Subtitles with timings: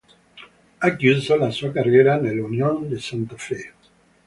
[0.79, 3.71] Ha chiuso la sua carriera nell'Unión de Santa Fe.